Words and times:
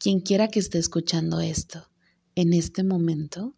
quien 0.00 0.20
quiera 0.20 0.48
que 0.48 0.58
esté 0.58 0.78
escuchando 0.78 1.40
esto 1.40 1.88
en 2.34 2.54
este 2.54 2.82
momento. 2.82 3.54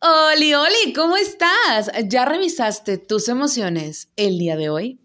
Oli, 0.00 0.54
Oli, 0.54 0.92
¿cómo 0.94 1.16
estás? 1.16 1.90
¿Ya 2.08 2.24
revisaste 2.24 2.98
tus 2.98 3.28
emociones 3.28 4.08
el 4.16 4.38
día 4.38 4.56
de 4.56 4.70
hoy? 4.70 5.00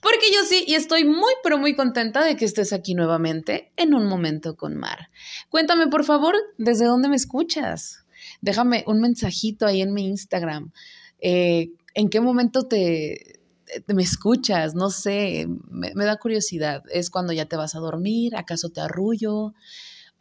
Porque 0.00 0.26
yo 0.34 0.44
sí, 0.48 0.64
y 0.66 0.74
estoy 0.74 1.04
muy, 1.04 1.32
pero 1.44 1.58
muy 1.58 1.76
contenta 1.76 2.24
de 2.24 2.36
que 2.36 2.44
estés 2.44 2.72
aquí 2.72 2.94
nuevamente 2.94 3.72
en 3.76 3.94
un 3.94 4.06
momento 4.06 4.56
con 4.56 4.76
Mar. 4.76 5.10
Cuéntame, 5.48 5.86
por 5.88 6.04
favor, 6.04 6.34
¿desde 6.58 6.86
dónde 6.86 7.08
me 7.08 7.16
escuchas? 7.16 8.04
Déjame 8.40 8.82
un 8.86 9.00
mensajito 9.00 9.66
ahí 9.66 9.82
en 9.82 9.92
mi 9.92 10.06
Instagram. 10.08 10.72
Eh, 11.20 11.72
¿En 11.94 12.08
qué 12.08 12.20
momento 12.20 12.66
te, 12.66 13.40
me 13.86 14.02
escuchas? 14.02 14.74
No 14.74 14.90
sé, 14.90 15.46
me, 15.68 15.92
me 15.94 16.04
da 16.04 16.16
curiosidad. 16.16 16.82
¿Es 16.90 17.10
cuando 17.10 17.32
ya 17.32 17.44
te 17.44 17.56
vas 17.56 17.74
a 17.74 17.80
dormir? 17.80 18.34
¿Acaso 18.36 18.70
te 18.70 18.80
arrullo? 18.80 19.52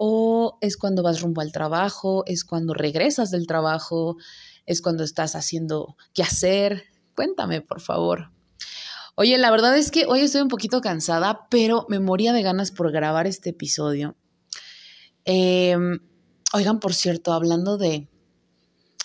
¿O 0.01 0.57
es 0.61 0.77
cuando 0.77 1.03
vas 1.03 1.19
rumbo 1.19 1.41
al 1.41 1.51
trabajo? 1.51 2.23
¿Es 2.25 2.45
cuando 2.45 2.73
regresas 2.73 3.31
del 3.31 3.47
trabajo? 3.47 4.15
¿Es 4.65 4.81
cuando 4.81 5.03
estás 5.03 5.35
haciendo 5.35 5.97
qué 6.13 6.23
hacer? 6.23 6.85
Cuéntame, 7.15 7.59
por 7.59 7.81
favor. 7.81 8.31
Oye, 9.15 9.37
la 9.37 9.51
verdad 9.51 9.77
es 9.77 9.91
que 9.91 10.05
hoy 10.05 10.21
estoy 10.21 10.39
un 10.39 10.47
poquito 10.47 10.79
cansada, 10.79 11.49
pero 11.49 11.85
me 11.89 11.99
moría 11.99 12.31
de 12.31 12.43
ganas 12.43 12.71
por 12.71 12.93
grabar 12.93 13.27
este 13.27 13.49
episodio. 13.49 14.15
Em, 15.25 15.99
oigan, 16.53 16.79
por 16.79 16.93
cierto, 16.93 17.33
hablando 17.33 17.77
de... 17.77 18.07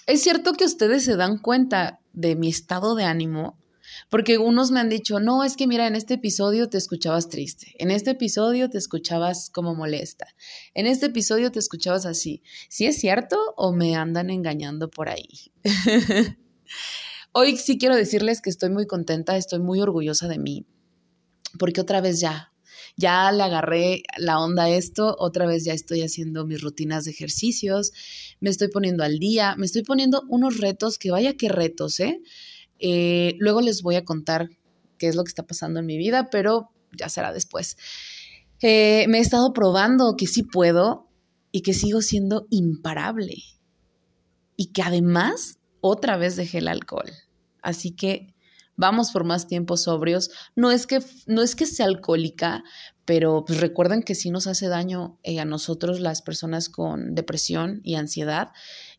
Es 0.06 0.23
cierto 0.23 0.52
que 0.52 0.65
ustedes 0.65 1.04
se 1.04 1.16
dan 1.16 1.38
cuenta 1.38 1.98
de 2.12 2.37
mi 2.37 2.51
estado 2.51 2.95
de 2.95 3.02
ánimo, 3.02 3.59
porque 4.08 4.38
unos 4.38 4.70
me 4.70 4.80
han 4.80 4.88
dicho, 4.88 5.20
no, 5.20 5.44
es 5.44 5.56
que 5.56 5.66
mira, 5.66 5.86
en 5.86 5.96
este 5.96 6.14
episodio 6.14 6.68
te 6.68 6.78
escuchabas 6.78 7.28
triste, 7.28 7.74
en 7.78 7.90
este 7.90 8.12
episodio 8.12 8.70
te 8.70 8.78
escuchabas 8.78 9.50
como 9.50 9.74
molesta, 9.74 10.26
en 10.74 10.86
este 10.86 11.06
episodio 11.06 11.50
te 11.50 11.58
escuchabas 11.58 12.06
así. 12.06 12.42
¿Sí 12.68 12.86
es 12.86 12.96
cierto 12.96 13.36
o 13.56 13.72
me 13.72 13.96
andan 13.96 14.30
engañando 14.30 14.90
por 14.90 15.09
ahí? 15.09 15.52
Hoy 17.32 17.56
sí 17.56 17.78
quiero 17.78 17.96
decirles 17.96 18.40
que 18.40 18.51
estoy 18.51 18.70
muy 18.70 18.86
contenta, 18.86 19.36
estoy 19.36 19.59
muy 19.59 19.80
orgullosa 19.80 20.29
de 20.29 20.38
mí, 20.38 20.66
porque 21.58 21.80
otra 21.80 22.01
vez 22.01 22.20
ya, 22.20 22.52
ya 22.96 23.32
le 23.32 23.42
agarré 23.42 24.02
la 24.18 24.38
onda 24.38 24.64
a 24.64 24.70
esto, 24.70 25.16
otra 25.18 25.46
vez 25.46 25.64
ya 25.64 25.73
estoy 25.73 26.02
haciendo 26.02 26.46
mis 26.46 26.60
rutinas 26.60 27.04
de 27.04 27.10
ejercicios, 27.10 27.92
me 28.38 28.51
estoy 28.51 28.68
poniendo 28.68 29.02
al 29.02 29.18
día, 29.18 29.56
me 29.56 29.66
estoy 29.66 29.82
poniendo 29.82 30.23
unos 30.29 30.58
retos, 30.58 30.96
que 30.96 31.10
vaya 31.10 31.36
que 31.36 31.48
retos, 31.48 31.98
¿eh? 31.98 32.20
Eh 32.87 33.37
luego 33.38 33.63
les 33.63 33.80
voy 33.80 33.96
a 33.96 34.04
contar 34.04 34.51
qué 34.99 35.09
es 35.09 35.16
lo 35.16 35.24
que 35.24 35.30
está 35.30 35.43
pasando 35.43 35.80
en 35.80 35.87
mi 35.87 35.96
vida, 35.96 36.29
pero 36.30 36.71
ya 36.93 37.09
será 37.09 37.32
después. 37.32 37.76
Eh, 38.60 39.07
me 39.09 39.18
he 39.18 39.21
estado 39.21 39.52
probando 39.52 40.16
que 40.16 40.26
sí 40.26 40.43
puedo 40.43 41.09
y 41.51 41.63
que 41.63 41.73
sigo 41.73 42.02
siendo 42.02 42.46
imparable. 42.51 43.37
Y 44.57 44.73
que 44.73 44.82
además 44.82 45.59
otra 45.80 46.16
vez 46.16 46.37
dejé 46.37 46.59
el 46.59 46.68
alcohol. 46.68 47.10
Así 47.63 47.91
que 47.91 48.35
vamos 48.76 49.13
por 49.13 49.24
más 49.24 49.46
tiempos 49.46 49.85
sobrios. 49.85 50.30
No 50.54 50.71
es 50.71 50.87
que, 50.87 51.01
no 51.26 51.43
es 51.43 51.57
que 51.57 51.66
sea 51.66 51.87
alcohólica, 51.87 52.63
pero 53.04 53.45
pues 53.46 53.60
recuerden 53.60 54.02
que 54.02 54.15
sí 54.15 54.30
nos 54.30 54.46
hace 54.46 54.69
daño 54.69 55.19
eh, 55.23 55.41
a 55.41 55.45
nosotros 55.45 56.01
las 56.01 56.23
personas 56.23 56.69
con 56.69 57.15
depresión 57.15 57.80
y 57.82 57.95
ansiedad, 57.95 58.48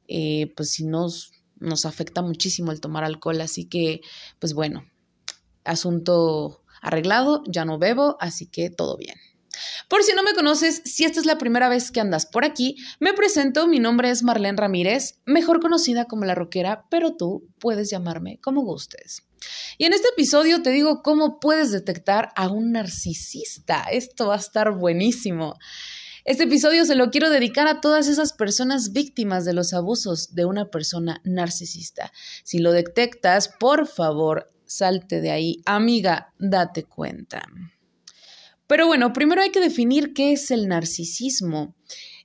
pues 0.07 0.71
sí 0.71 0.85
nos, 0.85 1.31
nos 1.57 1.85
afecta 1.85 2.21
muchísimo 2.21 2.71
el 2.71 2.81
tomar 2.81 3.03
alcohol. 3.03 3.41
Así 3.41 3.65
que, 3.65 4.01
pues 4.39 4.53
bueno, 4.53 4.85
asunto 5.63 6.63
arreglado, 6.81 7.43
ya 7.47 7.65
no 7.65 7.79
bebo, 7.79 8.17
así 8.19 8.47
que 8.47 8.69
todo 8.69 8.97
bien. 8.97 9.15
Por 9.87 10.03
si 10.03 10.13
no 10.13 10.23
me 10.23 10.33
conoces, 10.33 10.81
si 10.85 11.05
esta 11.05 11.19
es 11.19 11.25
la 11.25 11.37
primera 11.37 11.69
vez 11.69 11.91
que 11.91 12.01
andas 12.01 12.25
por 12.25 12.45
aquí, 12.45 12.75
me 12.99 13.13
presento, 13.13 13.67
mi 13.67 13.79
nombre 13.79 14.09
es 14.09 14.23
Marlene 14.23 14.57
Ramírez, 14.57 15.21
mejor 15.25 15.61
conocida 15.61 16.05
como 16.05 16.25
la 16.25 16.35
roquera, 16.35 16.85
pero 16.89 17.15
tú 17.15 17.47
puedes 17.59 17.89
llamarme 17.89 18.39
como 18.41 18.63
gustes. 18.63 19.25
Y 19.77 19.85
en 19.85 19.93
este 19.93 20.09
episodio 20.09 20.61
te 20.61 20.71
digo 20.71 21.01
cómo 21.03 21.39
puedes 21.39 21.71
detectar 21.71 22.29
a 22.35 22.49
un 22.49 22.71
narcisista. 22.71 23.83
Esto 23.91 24.27
va 24.27 24.35
a 24.35 24.39
estar 24.39 24.71
buenísimo. 24.71 25.55
Este 26.25 26.45
episodio 26.45 26.85
se 26.85 26.95
lo 26.95 27.11
quiero 27.11 27.29
dedicar 27.29 27.67
a 27.67 27.81
todas 27.81 28.07
esas 28.07 28.33
personas 28.33 28.93
víctimas 28.93 29.45
de 29.45 29.53
los 29.53 29.73
abusos 29.73 30.33
de 30.33 30.45
una 30.45 30.71
persona 30.71 31.21
narcisista. 31.23 32.11
Si 32.43 32.57
lo 32.57 32.71
detectas, 32.71 33.49
por 33.59 33.85
favor, 33.85 34.51
salte 34.65 35.21
de 35.21 35.29
ahí. 35.29 35.61
Amiga, 35.67 36.33
date 36.39 36.83
cuenta. 36.83 37.43
Pero 38.65 38.87
bueno, 38.87 39.13
primero 39.13 39.43
hay 39.43 39.51
que 39.51 39.59
definir 39.59 40.15
qué 40.15 40.31
es 40.31 40.49
el 40.49 40.67
narcisismo. 40.67 41.75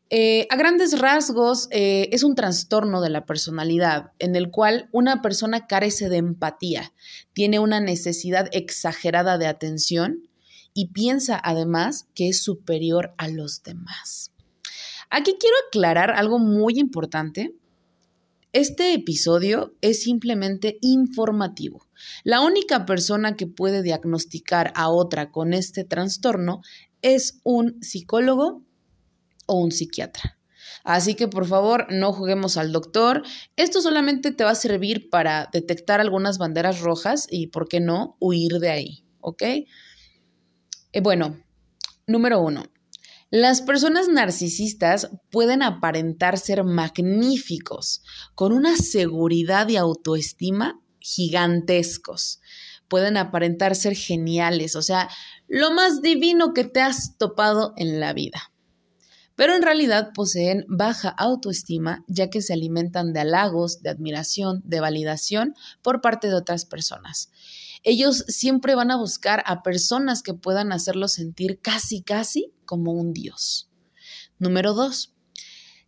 Eh, 0.09 0.47
a 0.49 0.57
grandes 0.57 0.99
rasgos, 0.99 1.69
eh, 1.71 2.09
es 2.11 2.25
un 2.25 2.35
trastorno 2.35 3.03
de 3.03 3.11
la 3.11 3.27
personalidad 3.27 4.13
en 4.19 4.35
el 4.35 4.51
cual 4.51 4.89
una 4.93 5.21
persona 5.21 5.67
carece 5.67 6.09
de 6.09 6.17
empatía, 6.17 6.95
tiene 7.35 7.59
una 7.59 7.81
necesidad 7.81 8.49
exagerada 8.53 9.37
de 9.37 9.47
atención 9.47 10.30
y 10.75 10.89
piensa 10.89 11.41
además 11.43 12.09
que 12.15 12.29
es 12.29 12.43
superior 12.43 13.15
a 13.19 13.29
los 13.29 13.63
demás. 13.63 14.33
Aquí 15.11 15.37
quiero 15.39 15.57
aclarar 15.69 16.11
algo 16.11 16.39
muy 16.39 16.79
importante 16.79 17.55
este 18.53 18.95
episodio 18.95 19.77
es 19.81 20.03
simplemente 20.03 20.79
informativo. 20.81 21.87
La 22.25 22.41
única 22.41 22.85
persona 22.85 23.37
que 23.37 23.47
puede 23.47 23.81
diagnosticar 23.81 24.73
a 24.75 24.89
otra 24.89 25.31
con 25.31 25.53
este 25.53 25.85
trastorno 25.85 26.61
es 27.01 27.39
un 27.45 27.81
psicólogo 27.81 28.65
o 29.47 29.55
un 29.55 29.71
psiquiatra. 29.71 30.37
Así 30.83 31.15
que 31.15 31.29
por 31.29 31.47
favor 31.47 31.87
no 31.91 32.13
juguemos 32.13 32.57
al 32.57 32.73
doctor. 32.73 33.23
Esto 33.55 33.81
solamente 33.81 34.33
te 34.33 34.43
va 34.43 34.51
a 34.51 34.57
servir 34.57 35.11
para 35.11 35.49
detectar 35.53 36.01
algunas 36.01 36.39
banderas 36.39 36.81
rojas 36.81 37.29
y, 37.31 37.49
¿por 37.49 37.69
qué 37.69 37.79
no?, 37.79 38.17
huir 38.19 38.59
de 38.59 38.71
ahí. 38.71 39.05
¿Ok? 39.21 39.45
Eh, 40.93 41.01
bueno, 41.01 41.41
número 42.07 42.41
uno, 42.41 42.65
las 43.31 43.63
personas 43.63 44.09
narcisistas 44.09 45.09
pueden 45.31 45.63
aparentar 45.63 46.37
ser 46.37 46.65
magníficos, 46.65 48.03
con 48.35 48.53
una 48.53 48.77
seguridad 48.77 49.69
y 49.69 49.77
autoestima 49.77 50.81
gigantescos. 50.99 52.41
Pueden 52.89 53.17
aparentar 53.17 53.77
ser 53.77 53.95
geniales, 53.95 54.75
o 54.75 54.83
sea, 54.83 55.09
lo 55.47 55.71
más 55.71 56.03
divino 56.03 56.53
que 56.55 56.65
te 56.65 56.81
has 56.81 57.17
topado 57.19 57.73
en 57.77 58.01
la 58.01 58.13
vida. 58.13 58.53
Pero 59.37 59.55
en 59.55 59.63
realidad 59.63 60.11
poseen 60.13 60.65
baja 60.69 61.09
autoestima 61.11 62.05
ya 62.09 62.31
que 62.31 62.43
se 62.43 62.53
alimentan 62.53 63.13
de 63.13 63.21
halagos, 63.21 63.81
de 63.81 63.91
admiración, 63.91 64.61
de 64.65 64.81
validación 64.81 65.55
por 65.83 66.01
parte 66.01 66.27
de 66.27 66.35
otras 66.35 66.65
personas 66.65 67.31
ellos 67.83 68.25
siempre 68.29 68.75
van 68.75 68.91
a 68.91 68.97
buscar 68.97 69.43
a 69.47 69.63
personas 69.63 70.23
que 70.23 70.35
puedan 70.35 70.73
hacerlo 70.73 71.09
sentir 71.09 71.61
casi, 71.61 72.03
casi 72.03 72.53
como 72.65 72.93
un 72.93 73.13
dios. 73.13 73.71
Número 74.39 74.75
dos, 74.75 75.15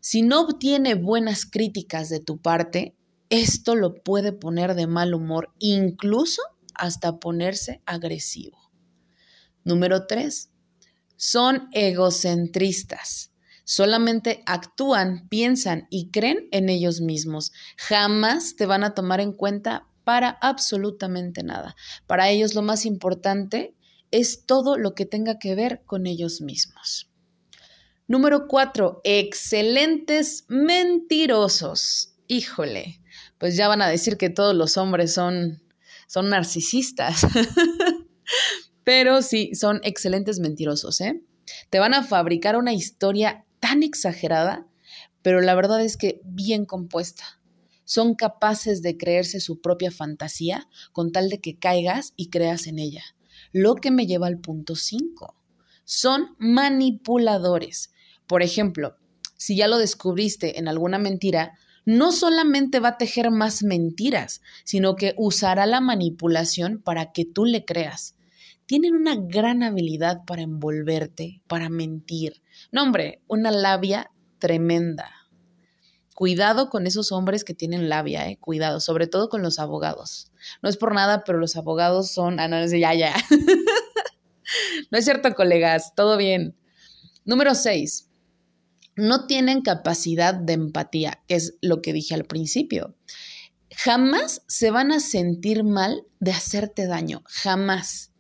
si 0.01 0.23
no 0.23 0.41
obtiene 0.43 0.95
buenas 0.95 1.47
críticas 1.47 2.09
de 2.09 2.21
tu 2.21 2.39
parte, 2.39 2.97
esto 3.31 3.77
lo 3.77 4.03
puede 4.03 4.33
poner 4.33 4.75
de 4.75 4.87
mal 4.87 5.15
humor, 5.15 5.55
incluso 5.59 6.43
hasta 6.75 7.19
ponerse 7.19 7.83
agresivo. 7.87 8.59
Número 9.65 10.07
tres, 10.07 10.51
son 11.17 11.69
egocentristas. 11.73 13.33
Solamente 13.65 14.43
actúan, 14.45 15.29
piensan 15.29 15.87
y 15.89 16.11
creen 16.11 16.49
en 16.51 16.69
ellos 16.69 17.01
mismos. 17.01 17.53
Jamás 17.77 18.57
te 18.57 18.67
van 18.67 18.83
a 18.83 18.93
tomar 18.93 19.21
en 19.21 19.33
cuenta 19.33 19.87
para 20.05 20.31
absolutamente 20.41 21.43
nada. 21.43 21.77
Para 22.07 22.31
ellos 22.31 22.55
lo 22.55 22.63
más 22.63 22.85
importante 22.87 23.75
es 24.11 24.45
todo 24.47 24.77
lo 24.77 24.95
que 24.95 25.07
tenga 25.07 25.39
que 25.39 25.55
ver 25.55 25.83
con 25.85 26.07
ellos 26.07 26.41
mismos. 26.41 27.11
Número 28.07 28.47
cuatro, 28.47 29.01
excelentes 29.05 30.45
mentirosos. 30.49 32.15
Híjole, 32.27 33.01
pues 33.39 33.57
ya 33.57 33.69
van 33.69 33.83
a 33.83 33.89
decir 33.89 34.19
que 34.19 34.31
todos 34.31 34.55
los 34.55 34.77
hombres 34.77 35.15
son, 35.15 35.63
son 36.07 36.29
narcisistas. 36.29 37.27
Pero 38.85 39.23
sí, 39.23 39.55
son 39.55 39.81
excelentes 39.85 40.41
mentirosos, 40.41 41.01
¿eh? 41.01 41.23
Te 41.71 41.79
van 41.79 41.95
a 41.95 42.03
fabricar 42.03 42.57
una 42.57 42.73
historia 42.73 43.47
tan 43.61 43.83
exagerada, 43.83 44.67
pero 45.23 45.41
la 45.41 45.55
verdad 45.55 45.81
es 45.85 45.97
que 45.97 46.21
bien 46.25 46.67
compuesta 46.67 47.41
son 47.93 48.15
capaces 48.15 48.81
de 48.81 48.97
creerse 48.97 49.39
su 49.39 49.61
propia 49.61 49.91
fantasía 49.91 50.67
con 50.93 51.13
tal 51.13 51.29
de 51.29 51.43
que 51.43 51.59
caigas 51.59 52.15
y 52.17 52.31
creas 52.31 52.67
en 52.67 52.79
ella. 52.79 53.03
Lo 53.53 53.75
que 53.75 53.91
me 53.91 54.07
lleva 54.07 54.29
al 54.29 54.39
punto 54.39 54.77
5. 54.77 55.37
Son 55.85 56.35
manipuladores. 56.39 57.93
Por 58.27 58.43
ejemplo, 58.43 58.97
si 59.37 59.57
ya 59.57 59.69
lo 59.69 59.77
descubriste 59.77 60.59
en 60.59 60.69
alguna 60.69 60.97
mentira, 60.97 61.53
no 61.85 62.13
solamente 62.13 62.81
va 62.81 62.91
a 62.91 62.97
tejer 62.97 63.31
más 63.31 63.63
mentiras, 63.63 64.41
sino 64.65 64.97
que 64.97 65.13
usará 65.19 65.67
la 65.67 65.83
manipulación 65.83 66.81
para 66.81 67.13
que 67.13 67.27
tú 67.27 67.45
le 67.45 67.67
creas. 67.67 68.17
tienen 68.65 68.95
una 68.95 69.17
gran 69.17 69.63
habilidad 69.63 70.25
para 70.27 70.41
envolverte, 70.41 71.43
para 71.47 71.69
mentir. 71.69 72.41
No, 72.71 72.85
hombre, 72.85 73.21
una 73.29 73.51
labia 73.51 74.11
tremenda. 74.39 75.22
Cuidado 76.15 76.69
con 76.69 76.87
esos 76.87 77.11
hombres 77.11 77.43
que 77.43 77.55
tienen 77.55 77.89
labia, 77.89 78.29
eh. 78.29 78.37
Cuidado, 78.39 78.81
sobre 78.81 79.07
todo 79.07 79.29
con 79.29 79.43
los 79.43 79.59
abogados. 79.59 80.31
No 80.63 80.69
es 80.69 80.77
por 80.77 80.95
nada, 80.95 81.25
pero 81.25 81.39
los 81.39 81.57
abogados 81.57 82.11
son. 82.11 82.39
Ah, 82.39 82.49
no, 82.49 82.65
ya, 82.67 82.95
ya. 82.95 83.15
no 84.91 84.99
es 84.99 85.05
cierto, 85.05 85.35
colegas. 85.35 85.95
Todo 85.95 86.19
bien. 86.19 86.55
Número 87.25 87.55
6. 87.55 88.09
No 88.95 89.27
tienen 89.27 89.63
capacidad 89.63 90.35
de 90.35 90.53
empatía, 90.53 91.23
que 91.27 91.37
es 91.37 91.55
lo 91.63 91.81
que 91.81 91.95
dije 91.95 92.15
al 92.15 92.25
principio. 92.25 92.95
Jamás 93.75 94.43
se 94.47 94.71
van 94.71 94.93
a 94.93 95.01
sentir 95.01 95.65
mal 95.65 96.05
de 96.21 96.33
hacerte 96.33 96.87
daño. 96.87 97.23
Jamás. 97.25 98.13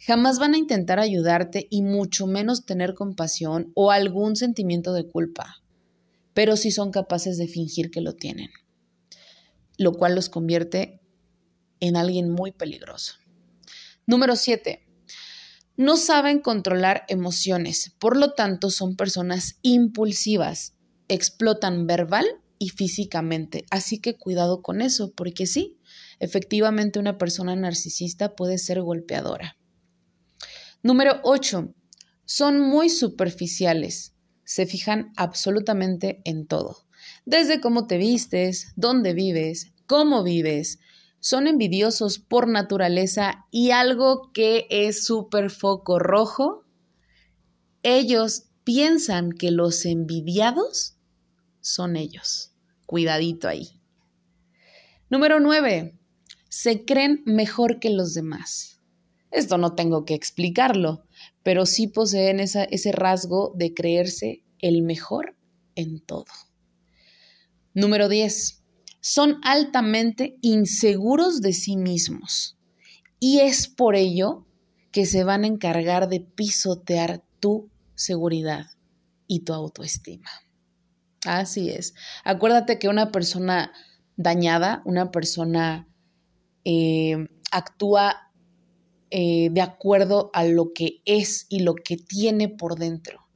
Jamás 0.00 0.38
van 0.38 0.54
a 0.54 0.58
intentar 0.58 1.00
ayudarte 1.00 1.66
y 1.68 1.82
mucho 1.82 2.26
menos 2.26 2.64
tener 2.64 2.94
compasión 2.94 3.72
o 3.74 3.90
algún 3.90 4.36
sentimiento 4.36 4.94
de 4.94 5.06
culpa 5.06 5.62
pero 6.36 6.58
sí 6.58 6.70
son 6.70 6.90
capaces 6.90 7.38
de 7.38 7.48
fingir 7.48 7.90
que 7.90 8.02
lo 8.02 8.12
tienen, 8.12 8.50
lo 9.78 9.94
cual 9.94 10.14
los 10.14 10.28
convierte 10.28 11.00
en 11.80 11.96
alguien 11.96 12.30
muy 12.30 12.52
peligroso. 12.52 13.14
Número 14.06 14.36
7. 14.36 14.86
No 15.78 15.96
saben 15.96 16.40
controlar 16.40 17.06
emociones, 17.08 17.94
por 17.98 18.18
lo 18.18 18.34
tanto 18.34 18.68
son 18.68 18.96
personas 18.96 19.58
impulsivas, 19.62 20.74
explotan 21.08 21.86
verbal 21.86 22.26
y 22.58 22.68
físicamente, 22.68 23.64
así 23.70 23.98
que 23.98 24.18
cuidado 24.18 24.60
con 24.60 24.82
eso, 24.82 25.14
porque 25.14 25.46
sí, 25.46 25.78
efectivamente 26.18 26.98
una 26.98 27.16
persona 27.16 27.56
narcisista 27.56 28.36
puede 28.36 28.58
ser 28.58 28.82
golpeadora. 28.82 29.56
Número 30.82 31.18
8. 31.22 31.74
Son 32.26 32.60
muy 32.60 32.90
superficiales, 32.90 34.15
se 34.46 34.64
fijan 34.64 35.12
absolutamente 35.16 36.22
en 36.24 36.46
todo, 36.46 36.86
desde 37.26 37.60
cómo 37.60 37.88
te 37.88 37.98
vistes, 37.98 38.72
dónde 38.76 39.12
vives, 39.12 39.72
cómo 39.86 40.22
vives. 40.22 40.78
Son 41.18 41.48
envidiosos 41.48 42.20
por 42.20 42.46
naturaleza 42.46 43.44
y 43.50 43.72
algo 43.72 44.30
que 44.32 44.66
es 44.70 45.04
súper 45.04 45.50
foco 45.50 45.98
rojo, 45.98 46.64
ellos 47.82 48.44
piensan 48.62 49.32
que 49.32 49.50
los 49.50 49.84
envidiados 49.84 50.96
son 51.60 51.96
ellos. 51.96 52.52
Cuidadito 52.86 53.48
ahí. 53.48 53.80
Número 55.10 55.40
9. 55.40 55.98
Se 56.48 56.84
creen 56.84 57.22
mejor 57.26 57.80
que 57.80 57.90
los 57.90 58.14
demás. 58.14 58.80
Esto 59.32 59.58
no 59.58 59.74
tengo 59.74 60.04
que 60.04 60.14
explicarlo 60.14 61.05
pero 61.46 61.64
sí 61.64 61.86
poseen 61.86 62.40
ese 62.40 62.90
rasgo 62.90 63.52
de 63.54 63.72
creerse 63.72 64.42
el 64.58 64.82
mejor 64.82 65.36
en 65.76 66.00
todo. 66.00 66.24
Número 67.72 68.08
10. 68.08 68.64
Son 68.98 69.36
altamente 69.44 70.38
inseguros 70.40 71.40
de 71.40 71.52
sí 71.52 71.76
mismos 71.76 72.58
y 73.20 73.38
es 73.38 73.68
por 73.68 73.94
ello 73.94 74.44
que 74.90 75.06
se 75.06 75.22
van 75.22 75.44
a 75.44 75.46
encargar 75.46 76.08
de 76.08 76.18
pisotear 76.18 77.22
tu 77.38 77.70
seguridad 77.94 78.66
y 79.28 79.44
tu 79.44 79.52
autoestima. 79.52 80.28
Así 81.24 81.70
es. 81.70 81.94
Acuérdate 82.24 82.80
que 82.80 82.88
una 82.88 83.12
persona 83.12 83.70
dañada, 84.16 84.82
una 84.84 85.12
persona 85.12 85.86
eh, 86.64 87.28
actúa 87.52 88.25
eh, 89.18 89.48
de 89.50 89.62
acuerdo 89.62 90.28
a 90.34 90.44
lo 90.44 90.74
que 90.74 91.00
es 91.06 91.46
y 91.48 91.60
lo 91.60 91.74
que 91.74 91.96
tiene 91.96 92.50
por 92.50 92.78
dentro. 92.78 93.26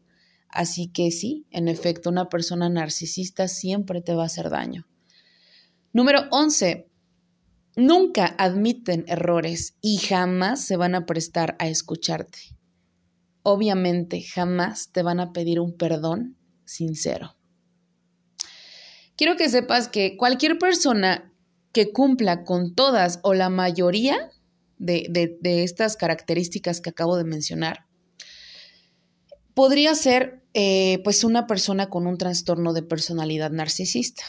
Así 0.51 0.89
que 0.89 1.11
sí, 1.11 1.47
en 1.51 1.69
efecto, 1.69 2.11
una 2.11 2.29
persona 2.29 2.69
narcisista 2.69 3.49
siempre 3.49 4.03
te 4.03 4.13
va 4.13 4.25
a 4.25 4.27
hacer 4.27 4.51
daño. 4.51 4.87
Número 5.95 6.25
11. 6.33 6.87
Nunca 7.77 8.27
admiten 8.37 9.07
errores 9.09 9.79
y 9.81 9.97
jamás 9.97 10.63
se 10.63 10.77
van 10.77 10.95
a 10.95 11.07
prestar 11.07 11.57
a 11.59 11.69
escucharte. 11.69 12.39
Obviamente, 13.43 14.21
jamás 14.21 14.93
te 14.93 15.03
van 15.03 15.19
a 15.19 15.33
pedir 15.33 15.61
un 15.61 15.79
perdón 15.79 16.37
sincero. 16.67 17.39
Quiero 19.17 19.35
que 19.39 19.49
sepas 19.49 19.89
que 19.89 20.19
cualquier 20.19 20.59
persona 20.59 21.33
que 21.73 21.91
cumpla 21.91 22.45
con 22.45 22.75
todas 22.75 23.19
o 23.23 23.33
la 23.33 23.49
mayoría 23.49 24.31
de, 24.81 25.39
estas 25.43 25.97
características 25.97 26.81
que 26.81 26.91
acabo 26.91 27.17
de 27.17 27.25
mencionar, 27.25 27.87
podría 29.55 29.95
ser 29.95 30.43
eh, 30.55 31.01
pues 31.05 31.23
una 31.23 31.47
persona 31.47 31.91
con 31.91 32.07
un 32.07 32.17
trastorno 32.17 32.73
de 32.73 32.83
personalidad 32.83 33.51
narcisista. 33.51 34.25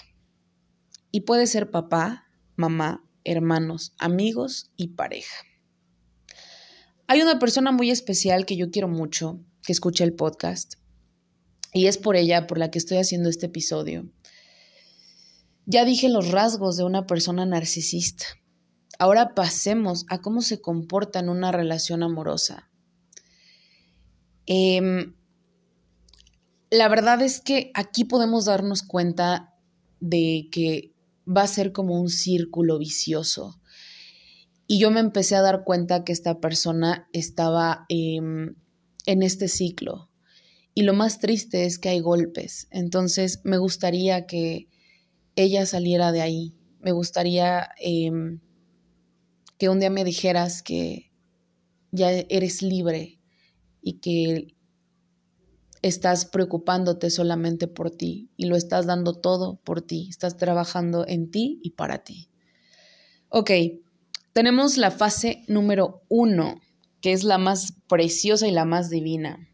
Y 1.12 1.22
puede 1.22 1.48
ser 1.48 1.72
papá, 1.72 2.26
mamá, 2.56 3.04
hermanos, 3.24 3.94
amigos 3.98 4.72
y 4.76 4.90
pareja. 4.90 5.36
Hay 7.08 7.22
una 7.22 7.40
persona 7.40 7.72
muy 7.72 7.92
especial 7.92 8.46
que 8.46 8.56
yo 8.56 8.72
quiero 8.72 8.88
mucho, 8.88 9.44
que 9.64 9.74
escucha 9.74 10.04
el 10.04 10.14
podcast, 10.14 10.76
y 11.74 11.88
es 11.88 11.98
por 11.98 12.16
ella 12.16 12.48
por 12.48 12.58
la 12.58 12.72
que 12.72 12.80
estoy 12.80 12.98
haciendo 12.98 13.30
este 13.30 13.48
episodio. 13.48 14.10
Ya 15.66 15.86
dije 15.86 16.10
los 16.10 16.32
rasgos 16.32 16.78
de 16.78 16.84
una 16.84 17.06
persona 17.06 17.46
narcisista. 17.46 18.26
Ahora 19.02 19.34
pasemos 19.34 20.06
a 20.10 20.22
cómo 20.22 20.44
se 20.44 20.62
comporta 20.62 21.18
en 21.18 21.30
una 21.30 21.52
relación 21.52 22.04
amorosa. 22.04 22.70
Em, 24.46 25.16
la 26.70 26.88
verdad 26.88 27.20
es 27.24 27.42
que 27.42 27.72
aquí 27.74 28.04
podemos 28.04 28.46
darnos 28.46 28.84
cuenta 28.84 29.56
de 30.02 30.50
que 30.52 30.94
va 31.28 31.42
a 31.42 31.48
ser 31.48 31.72
como 31.72 32.00
un 32.00 32.10
círculo 32.10 32.78
vicioso. 32.78 33.60
Y 34.68 34.78
yo 34.78 34.92
me 34.92 35.00
empecé 35.00 35.36
a 35.36 35.42
dar 35.42 35.64
cuenta 35.64 36.04
que 36.04 36.12
esta 36.12 36.40
persona 36.40 37.10
estaba 37.12 37.88
em, 37.90 38.54
en 39.08 39.24
este 39.24 39.48
ciclo. 39.48 40.12
Y 40.76 40.84
lo 40.84 40.94
más 40.94 41.18
triste 41.18 41.66
es 41.66 41.80
que 41.80 41.90
hay 41.90 42.02
golpes. 42.02 42.68
Entonces 42.70 43.42
me 43.46 43.58
gustaría 43.58 44.28
que 44.28 44.68
ella 45.36 45.66
saliera 45.66 46.12
de 46.12 46.22
ahí. 46.22 46.54
Me 46.82 46.92
gustaría 46.92 47.68
em, 47.80 48.42
que 49.62 49.70
un 49.70 49.80
día 49.80 49.92
me 49.92 50.04
dijeras 50.04 50.64
que 50.64 51.12
ya 51.92 52.10
eres 52.10 52.64
libre 52.64 53.20
y 53.80 54.00
que 54.00 54.56
estás 55.84 56.26
preocupándote 56.26 57.12
solamente 57.12 57.68
por 57.68 57.92
ti 57.92 58.32
y 58.38 58.48
lo 58.48 58.56
estás 58.56 58.88
dando 58.88 59.14
todo 59.22 59.62
por 59.64 59.84
ti, 59.84 60.08
estás 60.10 60.36
trabajando 60.36 61.06
en 61.08 61.30
ti 61.30 61.60
y 61.62 61.74
para 61.74 62.04
ti. 62.04 62.32
Ok, 63.30 63.52
tenemos 64.34 64.78
la 64.78 64.90
fase 64.90 65.44
número 65.48 66.02
uno, 66.10 66.60
que 67.00 67.14
es 67.14 67.24
la 67.24 67.38
más 67.38 67.76
preciosa 67.88 68.48
y 68.48 68.52
la 68.52 68.66
más 68.66 68.90
divina. 68.90 69.48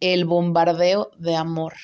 El 0.00 0.24
bombardeo 0.24 1.12
de 1.16 1.36
amor. 1.36 1.74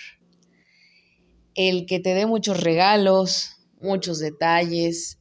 El 1.55 1.87
que 1.87 2.01
te 2.01 2.15
dé 2.15 2.27
muchos 2.27 2.61
regalos, 2.61 3.59
muchos 3.81 4.19
detalles, 4.19 5.21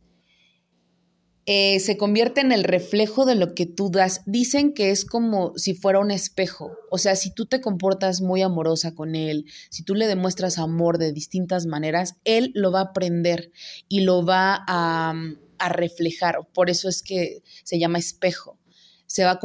eh, 1.47 1.79
se 1.79 1.95
convierte 1.95 2.41
en 2.41 2.51
el 2.51 2.63
reflejo 2.63 3.25
de 3.25 3.35
lo 3.35 3.53
que 3.53 3.67
tú 3.67 3.91
das. 3.91 4.21
Dicen 4.25 4.73
que 4.73 4.89
es 4.89 5.05
como 5.05 5.53
si 5.57 5.75
fuera 5.75 5.99
un 5.99 6.09
espejo. 6.09 6.71
O 6.89 6.97
sea, 6.97 7.15
si 7.15 7.31
tú 7.31 7.45
te 7.45 7.61
comportas 7.61 8.21
muy 8.21 8.41
amorosa 8.41 8.95
con 8.95 9.15
él, 9.15 9.45
si 9.69 9.83
tú 9.83 9.93
le 9.93 10.07
demuestras 10.07 10.57
amor 10.57 10.97
de 10.97 11.13
distintas 11.13 11.67
maneras, 11.67 12.15
él 12.23 12.51
lo 12.55 12.71
va 12.71 12.79
a 12.79 12.85
aprender 12.85 13.51
y 13.87 14.01
lo 14.01 14.25
va 14.25 14.63
a, 14.67 15.13
a 15.59 15.69
reflejar. 15.69 16.39
Por 16.51 16.71
eso 16.71 16.89
es 16.89 17.03
que 17.03 17.43
se 17.63 17.77
llama 17.77 17.99
espejo. 17.99 18.57
Se 19.05 19.23
va, 19.23 19.31
a 19.31 19.39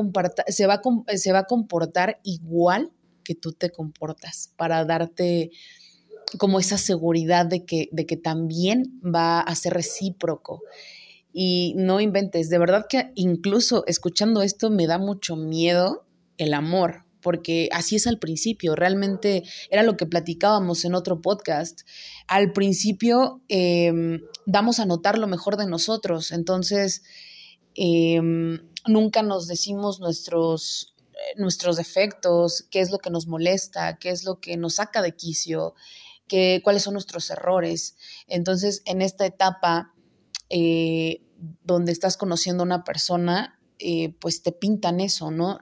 se, 0.51 0.67
va 0.67 0.81
se 1.15 1.33
va 1.33 1.39
a 1.41 1.45
comportar 1.45 2.19
igual 2.25 2.93
que 3.25 3.35
tú 3.35 3.53
te 3.53 3.71
comportas 3.71 4.55
para 4.57 4.87
darte 4.87 5.51
como 6.39 6.61
esa 6.61 6.79
seguridad 6.79 7.45
de 7.45 7.67
que, 7.67 7.91
de 7.93 8.07
que 8.07 8.17
también 8.17 9.01
va 9.05 9.41
a 9.41 9.55
ser 9.55 9.75
recíproco 9.75 10.63
y 11.33 11.75
no 11.77 12.01
inventes, 12.01 12.49
de 12.49 12.59
verdad 12.59 12.87
que 12.89 13.13
incluso 13.15 13.85
escuchando 13.87 14.43
esto 14.43 14.71
me 14.71 14.87
da 14.87 14.99
mucho 14.99 15.37
miedo 15.37 16.05
el 16.39 16.55
amor, 16.55 17.05
porque 17.21 17.69
así 17.73 17.97
es 17.97 18.07
al 18.07 18.19
principio, 18.19 18.75
realmente 18.75 19.45
era 19.71 19.83
lo 19.83 19.97
que 19.97 20.07
platicábamos 20.07 20.85
en 20.85 20.95
otro 20.95 21.21
podcast. 21.21 21.83
Al 22.27 22.53
principio 22.53 23.43
em, 23.49 24.23
damos 24.47 24.81
a 24.81 24.87
notar 24.87 25.19
lo 25.19 25.27
mejor 25.27 25.57
de 25.57 25.67
nosotros, 25.67 26.33
entonces 26.33 27.03
em, 27.75 28.61
nunca 28.87 29.23
nos 29.23 29.47
decimos 29.47 30.01
nuestros, 30.01 30.95
nuestros 31.37 31.77
defectos, 31.77 32.67
qué 32.71 32.81
es 32.81 32.91
lo 32.91 32.99
que 32.99 33.11
nos 33.11 33.27
molesta, 33.27 33.99
qué 33.99 34.11
es 34.11 34.25
lo 34.25 34.41
que 34.41 34.57
nos 34.57 34.77
saca 34.77 35.03
de 35.03 35.15
quicio, 35.15 35.75
qué, 36.27 36.61
cuáles 36.65 36.83
son 36.83 36.95
nuestros 36.95 37.31
errores. 37.31 37.97
Entonces, 38.27 38.83
en 38.87 39.03
esta 39.03 39.27
etapa 39.27 39.93
eh, 40.51 41.23
donde 41.63 41.93
estás 41.93 42.17
conociendo 42.17 42.63
a 42.63 42.67
una 42.67 42.85
persona, 42.85 43.59
eh, 43.79 44.15
pues 44.21 44.43
te 44.43 44.53
pintan 44.53 45.01
eso, 45.01 45.31
¿no? 45.31 45.59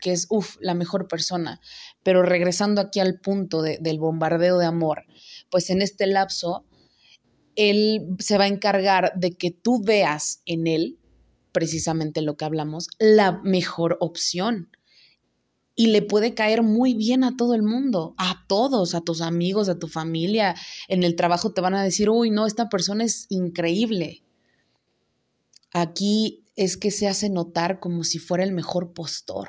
que 0.00 0.12
es, 0.12 0.26
uff, 0.30 0.56
la 0.60 0.72
mejor 0.72 1.06
persona. 1.06 1.60
Pero 2.02 2.22
regresando 2.22 2.80
aquí 2.80 3.00
al 3.00 3.20
punto 3.20 3.60
del 3.60 3.98
bombardeo 3.98 4.56
de 4.56 4.64
amor, 4.64 5.04
pues 5.50 5.68
en 5.68 5.82
este 5.82 6.06
lapso, 6.06 6.64
él 7.56 8.16
se 8.20 8.38
va 8.38 8.44
a 8.44 8.48
encargar 8.48 9.12
de 9.16 9.32
que 9.32 9.50
tú 9.50 9.82
veas 9.82 10.40
en 10.46 10.66
él, 10.66 10.98
precisamente 11.52 12.22
lo 12.22 12.36
que 12.36 12.46
hablamos, 12.46 12.88
la 12.98 13.40
mejor 13.42 13.98
opción 14.00 14.70
y 15.78 15.86
le 15.88 16.02
puede 16.02 16.34
caer 16.34 16.64
muy 16.64 16.94
bien 16.94 17.22
a 17.22 17.36
todo 17.36 17.54
el 17.54 17.62
mundo, 17.62 18.14
a 18.18 18.44
todos, 18.48 18.96
a 18.96 19.00
tus 19.00 19.20
amigos, 19.20 19.68
a 19.68 19.78
tu 19.78 19.86
familia. 19.86 20.56
En 20.88 21.04
el 21.04 21.14
trabajo 21.14 21.52
te 21.52 21.60
van 21.60 21.74
a 21.74 21.84
decir, 21.84 22.10
uy, 22.10 22.30
no, 22.30 22.46
esta 22.46 22.68
persona 22.68 23.04
es 23.04 23.26
increíble. 23.28 24.24
Aquí 25.72 26.44
es 26.56 26.76
que 26.76 26.90
se 26.90 27.08
hace 27.08 27.30
notar 27.30 27.80
como 27.80 28.04
si 28.04 28.18
fuera 28.18 28.44
el 28.44 28.52
mejor 28.52 28.92
postor, 28.92 29.48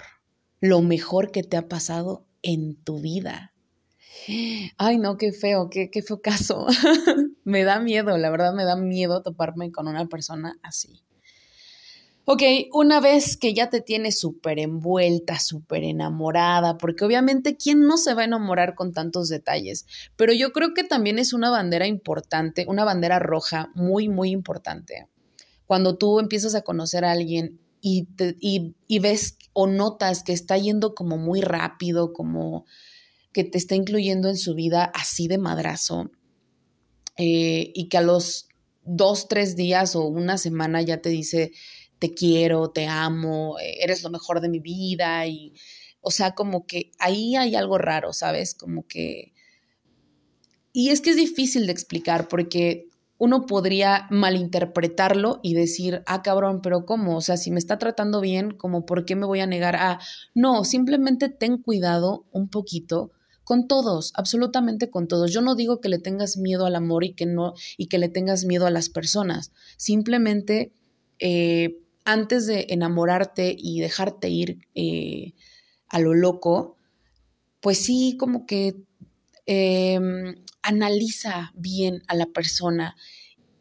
lo 0.59 0.81
mejor 0.81 1.31
que 1.31 1.43
te 1.43 1.57
ha 1.57 1.67
pasado 1.67 2.25
en 2.41 2.75
tu 2.75 2.99
vida. 2.99 3.53
Ay, 4.77 4.97
no, 4.97 5.17
qué 5.17 5.31
feo, 5.31 5.69
qué, 5.69 5.89
qué 5.89 6.01
feo 6.01 6.21
caso. 6.21 6.67
me 7.43 7.63
da 7.63 7.79
miedo, 7.79 8.17
la 8.17 8.29
verdad 8.29 8.53
me 8.53 8.65
da 8.65 8.75
miedo 8.75 9.21
toparme 9.21 9.71
con 9.71 9.87
una 9.87 10.07
persona 10.07 10.59
así. 10.61 11.03
Ok, 12.31 12.43
una 12.73 12.99
vez 12.99 13.37
que 13.37 13.55
ya 13.55 13.71
te 13.71 13.81
tienes 13.81 14.19
súper 14.19 14.59
envuelta, 14.59 15.39
súper 15.39 15.83
enamorada, 15.83 16.77
porque 16.77 17.03
obviamente, 17.03 17.57
¿quién 17.57 17.79
no 17.79 17.97
se 17.97 18.13
va 18.13 18.21
a 18.21 18.25
enamorar 18.25 18.75
con 18.75 18.93
tantos 18.93 19.29
detalles? 19.29 19.87
Pero 20.15 20.31
yo 20.33 20.51
creo 20.51 20.75
que 20.75 20.83
también 20.83 21.17
es 21.17 21.33
una 21.33 21.49
bandera 21.49 21.87
importante, 21.87 22.65
una 22.67 22.83
bandera 22.83 23.17
roja 23.17 23.71
muy, 23.73 24.09
muy 24.09 24.29
importante. 24.29 25.07
Cuando 25.69 25.99
tú 25.99 26.19
empiezas 26.19 26.55
a 26.55 26.63
conocer 26.63 27.05
a 27.05 27.11
alguien 27.11 27.59
y, 27.79 28.07
y, 28.39 28.99
ves 28.99 29.37
o 29.53 29.67
notas 29.67 30.23
que 30.23 30.33
está 30.33 30.57
yendo 30.57 30.95
como 30.95 31.15
muy 31.19 31.41
rápido, 31.41 32.11
como 32.11 32.65
que 33.33 33.43
te 33.43 33.59
está 33.59 33.75
incluyendo 33.75 34.29
en 34.29 34.37
su 34.37 34.55
vida 34.55 34.85
así 34.85 35.27
de 35.27 35.37
madrazo, 35.37 36.09
eh, 37.17 37.71
y 37.75 37.87
que 37.87 37.99
a 37.99 38.01
los 38.01 38.47
dos, 38.83 39.27
tres 39.27 39.55
días 39.55 39.95
o 39.95 40.05
una 40.07 40.39
semana 40.39 40.81
ya 40.81 41.03
te 41.03 41.09
dice, 41.09 41.51
te 41.99 42.15
quiero, 42.15 42.71
te 42.71 42.87
amo, 42.87 43.57
eres 43.59 44.01
lo 44.01 44.09
mejor 44.09 44.41
de 44.41 44.49
mi 44.49 44.59
vida 44.59 45.27
y, 45.27 45.53
o 46.01 46.09
sea, 46.09 46.33
como 46.33 46.65
que 46.65 46.89
ahí 46.97 47.35
hay 47.35 47.53
algo 47.53 47.77
raro, 47.77 48.11
¿sabes? 48.11 48.55
Como 48.55 48.87
que... 48.87 49.33
Y 50.73 50.89
es 50.89 50.99
que 50.99 51.11
es 51.11 51.15
difícil 51.15 51.67
de 51.67 51.73
explicar 51.73 52.27
porque 52.27 52.89
uno 53.19 53.45
podría 53.45 54.07
malinterpretarlo 54.09 55.41
y 55.43 55.53
decir, 55.53 56.01
ah, 56.07 56.23
cabrón, 56.23 56.61
pero 56.63 56.85
¿cómo? 56.85 57.17
O 57.17 57.21
sea, 57.21 57.37
si 57.37 57.51
me 57.51 57.59
está 57.59 57.77
tratando 57.77 58.21
bien, 58.21 58.51
como, 58.51 58.85
¿por 58.85 59.05
qué 59.05 59.15
me 59.15 59.25
voy 59.25 59.41
a 59.41 59.45
negar 59.45 59.75
a... 59.75 59.99
No, 60.33 60.63
simplemente 60.63 61.27
ten 61.27 61.57
cuidado 61.57 62.25
un 62.31 62.49
poquito 62.49 63.11
con 63.43 63.67
todos, 63.67 64.13
absolutamente 64.15 64.89
con 64.89 65.07
todos. 65.07 65.33
Yo 65.33 65.41
no 65.41 65.55
digo 65.55 65.81
que 65.81 65.89
le 65.89 65.99
tengas 65.99 66.37
miedo 66.37 66.65
al 66.65 66.75
amor 66.75 67.03
y 67.03 67.13
que 67.13 67.25
no, 67.25 67.55
y 67.77 67.87
que 67.87 67.97
le 67.97 68.07
tengas 68.07 68.45
miedo 68.45 68.65
a 68.65 68.71
las 68.71 68.89
personas. 68.89 69.51
Simplemente 69.75 70.71
eh, 71.19 71.77
antes 72.05 72.47
de 72.47 72.67
enamorarte 72.69 73.53
y 73.57 73.81
dejarte 73.81 74.29
ir 74.29 74.59
eh, 74.75 75.33
a 75.89 75.99
lo 75.99 76.13
loco, 76.13 76.77
pues 77.59 77.79
sí, 77.79 78.15
como 78.17 78.45
que 78.45 78.77
em, 79.45 80.35
analiza 80.69 81.51
bien 81.55 82.03
a 82.07 82.15
la 82.15 82.27
persona, 82.27 82.95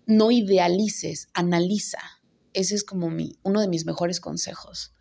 no 0.05 0.31
idealices, 0.31 1.29
analiza. 1.33 2.01
Ese 2.53 2.75
es 2.75 2.85
como 2.85 3.09
mi, 3.09 3.39
uno 3.43 3.63
de 3.63 3.69
mis 3.69 3.87
mejores 3.87 4.21
consejos. 4.21 4.93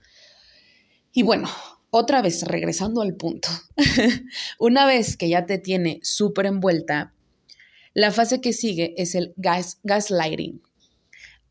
Y 1.11 1.23
bueno, 1.23 1.49
otra 1.89 2.21
vez, 2.21 2.43
regresando 2.43 3.01
al 3.01 3.15
punto, 3.15 3.49
una 4.59 4.85
vez 4.85 5.17
que 5.17 5.27
ya 5.27 5.45
te 5.45 5.57
tiene 5.57 5.99
súper 6.01 6.45
envuelta, 6.45 7.13
la 7.93 8.11
fase 8.11 8.39
que 8.39 8.53
sigue 8.53 8.93
es 8.95 9.13
el 9.13 9.33
gas, 9.35 9.79
gaslighting. 9.83 10.61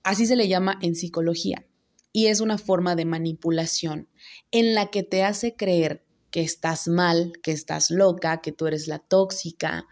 Así 0.05 0.25
se 0.25 0.37
le 0.37 0.49
llama 0.49 0.79
en 0.81 0.95
psicología 0.95 1.67
y 2.13 2.29
es 2.29 2.41
una 2.41 2.57
forma 2.57 2.97
de 2.97 3.05
manipulación 3.05 4.09
en 4.53 4.75
la 4.75 4.87
que 4.87 5.03
te 5.03 5.23
hace 5.23 5.55
creer 5.55 6.03
que 6.31 6.41
estás 6.41 6.89
mal, 6.89 7.35
que 7.43 7.53
estás 7.53 7.91
loca, 7.91 8.41
que 8.41 8.53
tú 8.53 8.67
eres 8.67 8.89
la 8.89 9.01
tóxica, 9.01 9.87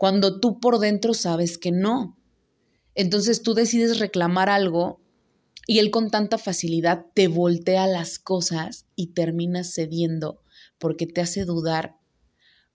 cuando 0.00 0.40
tú 0.40 0.60
por 0.60 0.78
dentro 0.78 1.12
sabes 1.12 1.58
que 1.58 1.72
no. 1.72 2.16
Entonces 2.94 3.42
tú 3.42 3.52
decides 3.52 3.98
reclamar 3.98 4.48
algo 4.48 5.02
y 5.66 5.78
él 5.78 5.90
con 5.90 6.08
tanta 6.08 6.38
facilidad 6.38 7.04
te 7.12 7.28
voltea 7.28 7.86
las 7.86 8.18
cosas 8.18 8.86
y 8.96 9.08
terminas 9.08 9.74
cediendo 9.74 10.40
porque 10.78 11.06
te 11.06 11.20
hace 11.20 11.44
dudar 11.44 11.98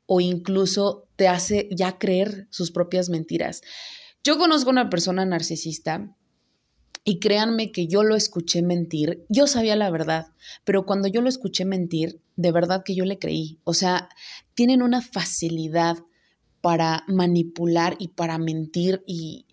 o 0.06 0.22
incluso 0.22 1.10
te 1.16 1.28
hace 1.28 1.68
ya 1.72 1.98
creer 1.98 2.48
sus 2.52 2.70
propias 2.70 3.10
mentiras. 3.10 3.62
Yo 4.24 4.38
conozco 4.38 4.70
una 4.70 4.92
persona 4.92 5.26
narcisista 5.26 6.16
y 7.04 7.18
créanme 7.18 7.72
que 7.72 7.88
yo 7.88 8.04
lo 8.04 8.16
escuché 8.16 8.62
mentir, 8.62 9.26
yo 9.30 9.48
sabía 9.48 9.76
la 9.76 9.90
verdad, 9.90 10.28
pero 10.64 10.86
cuando 10.86 11.08
yo 11.08 11.22
lo 11.22 11.30
escuché 11.30 11.66
mentir, 11.66 12.22
de 12.36 12.52
verdad 12.52 12.84
que 12.86 12.94
yo 12.94 13.04
le 13.04 13.18
creí. 13.18 13.60
O 13.64 13.74
sea, 13.74 14.10
tienen 14.54 14.84
una 14.84 15.02
facilidad 15.02 15.98
para 16.66 17.04
manipular 17.08 17.96
y 18.00 18.08
para 18.08 18.40
mentir 18.40 19.04
y 19.06 19.46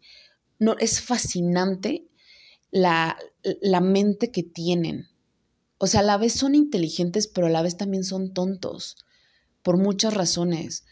no 0.58 0.78
es 0.78 1.02
fascinante 1.02 2.06
la, 2.70 3.18
la 3.60 3.82
mente 3.82 4.30
que 4.30 4.42
tienen. 4.42 5.08
O 5.76 5.86
sea, 5.86 6.00
a 6.00 6.04
la 6.04 6.16
vez 6.16 6.32
son 6.32 6.54
inteligentes, 6.54 7.26
pero 7.26 7.48
a 7.48 7.50
la 7.50 7.60
vez 7.60 7.76
también 7.76 8.02
son 8.02 8.32
tontos, 8.32 8.96
por 9.60 9.76
muchas 9.76 10.14
razones. 10.14 10.86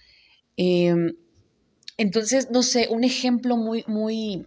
Em, 0.59 1.17
entonces, 1.97 2.51
no 2.51 2.63
sé, 2.63 2.89
un 2.91 3.03
ejemplo 3.03 3.57
muy, 3.57 3.83
muy, 3.87 4.47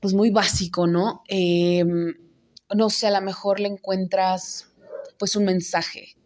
pues 0.00 0.12
muy 0.12 0.30
básico, 0.30 0.88
¿no? 0.88 1.22
Em, 1.28 2.16
no 2.74 2.90
sé, 2.90 3.06
a 3.06 3.20
lo 3.20 3.24
mejor 3.24 3.60
le 3.60 3.68
encuentras 3.68 4.72
pues 5.20 5.36
un 5.36 5.44
mensaje 5.44 6.16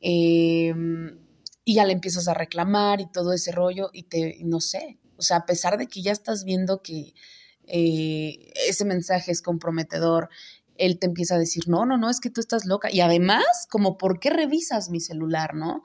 em, 0.00 1.25
y 1.68 1.74
ya 1.74 1.84
le 1.84 1.92
empiezas 1.92 2.28
a 2.28 2.34
reclamar 2.34 3.00
y 3.00 3.10
todo 3.10 3.32
ese 3.32 3.50
rollo 3.50 3.90
y 3.92 4.04
te, 4.04 4.38
no 4.44 4.60
sé, 4.60 5.00
o 5.16 5.22
sea, 5.22 5.38
a 5.38 5.46
pesar 5.46 5.78
de 5.78 5.88
que 5.88 6.00
ya 6.00 6.12
estás 6.12 6.44
viendo 6.44 6.80
que 6.80 7.12
eh, 7.66 8.52
ese 8.68 8.84
mensaje 8.84 9.32
es 9.32 9.42
comprometedor, 9.42 10.28
él 10.76 11.00
te 11.00 11.06
empieza 11.06 11.34
a 11.34 11.38
decir, 11.38 11.64
no, 11.66 11.84
no, 11.84 11.98
no, 11.98 12.08
es 12.08 12.20
que 12.20 12.30
tú 12.30 12.40
estás 12.40 12.66
loca. 12.66 12.88
Y 12.92 13.00
además, 13.00 13.66
como, 13.68 13.98
¿por 13.98 14.20
qué 14.20 14.30
revisas 14.30 14.90
mi 14.90 15.00
celular, 15.00 15.54
no? 15.54 15.82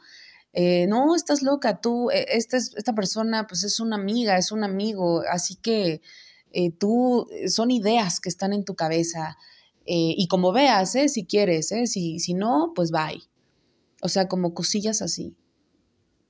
Eh, 0.54 0.86
no, 0.88 1.16
estás 1.16 1.42
loca, 1.42 1.82
tú, 1.82 2.12
e, 2.12 2.28
esta, 2.30 2.58
esta 2.58 2.94
persona, 2.94 3.48
pues 3.48 3.64
es 3.64 3.80
una 3.80 3.96
amiga, 3.96 4.38
es 4.38 4.52
un 4.52 4.64
amigo, 4.64 5.24
así 5.32 5.56
que 5.56 6.02
eh, 6.52 6.72
tú, 6.72 7.28
eh, 7.32 7.50
son 7.50 7.72
ideas 7.72 8.20
que 8.20 8.30
están 8.30 8.54
en 8.54 8.66
tu 8.66 8.76
cabeza. 8.76 9.36
Eh, 9.88 10.14
y 10.16 10.28
como 10.28 10.52
veas, 10.52 10.94
¿eh? 10.96 11.10
si 11.10 11.26
quieres, 11.26 11.72
¿eh? 11.72 11.88
si, 11.88 12.20
si 12.20 12.36
no, 12.36 12.74
pues 12.76 12.92
bye. 12.92 13.24
O 14.04 14.10
sea, 14.10 14.28
como 14.28 14.54
cosillas 14.54 15.02
así. 15.02 15.36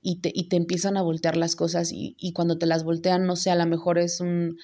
Y 0.01 0.21
te, 0.21 0.31
y 0.33 0.49
te 0.49 0.55
empiezan 0.55 0.97
a 0.97 1.03
voltear 1.03 1.37
las 1.37 1.55
cosas 1.55 1.91
y, 1.91 2.15
y 2.17 2.33
cuando 2.33 2.57
te 2.57 2.65
las 2.65 2.83
voltean, 2.83 3.25
no 3.25 3.35
sé, 3.35 3.51
a 3.51 3.55
lo 3.55 3.65
mejor 3.67 3.99
es 3.99 4.19
un 4.19 4.57